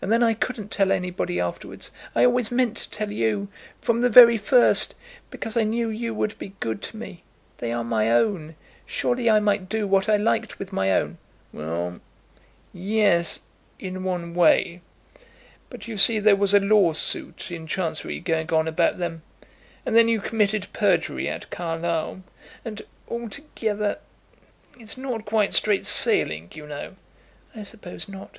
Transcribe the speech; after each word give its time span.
"And 0.00 0.12
then 0.12 0.22
I 0.22 0.34
couldn't 0.34 0.70
tell 0.70 0.92
anybody 0.92 1.40
afterwards. 1.40 1.90
I 2.14 2.24
always 2.24 2.52
meant 2.52 2.76
to 2.76 2.90
tell 2.90 3.10
you, 3.10 3.48
from 3.80 4.02
the 4.02 4.08
very 4.08 4.36
first; 4.36 4.94
because 5.32 5.56
I 5.56 5.64
knew 5.64 5.88
you 5.88 6.14
would 6.14 6.38
be 6.38 6.54
good 6.60 6.80
to 6.82 6.96
me. 6.96 7.24
They 7.56 7.72
are 7.72 7.82
my 7.82 8.08
own. 8.08 8.54
Surely 8.86 9.28
I 9.28 9.40
might 9.40 9.68
do 9.68 9.84
what 9.88 10.08
I 10.08 10.16
liked 10.16 10.60
with 10.60 10.72
my 10.72 10.92
own?" 10.92 11.18
"Well, 11.52 11.98
yes; 12.72 13.40
in 13.80 14.04
one 14.04 14.32
way. 14.32 14.80
But 15.70 15.88
you 15.88 15.98
see 15.98 16.20
there 16.20 16.36
was 16.36 16.54
a 16.54 16.60
lawsuit 16.60 17.50
in 17.50 17.66
Chancery 17.66 18.20
going 18.20 18.52
on 18.52 18.68
about 18.68 18.98
them; 18.98 19.22
and 19.84 19.96
then 19.96 20.06
you 20.06 20.20
committed 20.20 20.68
perjury 20.72 21.28
at 21.28 21.50
Carlisle. 21.50 22.22
And 22.64 22.82
altogether, 23.08 23.98
it's 24.78 24.96
not 24.96 25.24
quite 25.24 25.52
straight 25.52 25.84
sailing, 25.84 26.48
you 26.54 26.64
know." 26.64 26.94
"I 27.56 27.64
suppose 27.64 28.06
not." 28.08 28.38